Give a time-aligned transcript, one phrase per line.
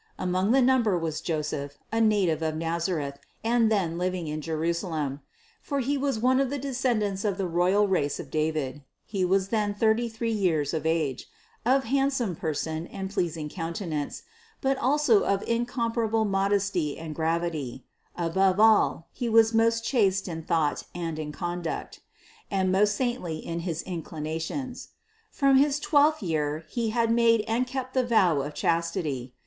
[0.17, 5.21] Among the number was Joseph, a native of Nazareth, and then living in Jerusalem;
[5.61, 8.81] for he was one of the de scendants of the royal race of David.
[9.05, 11.27] He was then thirty three years of age,
[11.67, 14.23] of handsome person and pleas ing countenance,
[14.59, 20.81] but also of incomparable modesty and gravity; above all he was most chaste in thought
[20.95, 21.99] and conduct,
[22.49, 24.87] and most saintly in all his inclinations.
[25.29, 29.33] From his twelfth year he had made and kept the vow of chas tity.